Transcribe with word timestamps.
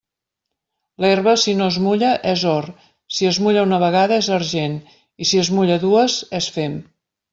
L'herba, 1.03 1.33
si 1.41 1.53
no 1.59 1.67
es 1.73 1.77
mulla, 1.87 2.09
és 2.31 2.45
or; 2.53 2.69
si 3.17 3.29
es 3.33 3.41
mulla 3.49 3.67
una 3.67 3.79
vegada, 3.85 4.17
és 4.25 4.31
argent, 4.39 4.75
i 5.27 5.29
si 5.33 5.43
es 5.43 5.53
mulla 5.59 5.77
dues, 5.85 6.17
és 6.41 6.49
fem. 6.57 6.81